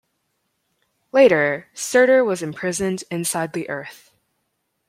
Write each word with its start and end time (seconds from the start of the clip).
Later 1.11 1.67
Surtur 1.75 2.23
was 2.23 2.41
imprisoned 2.41 3.03
inside 3.11 3.53
the 3.53 3.69
Earth. 3.69 4.09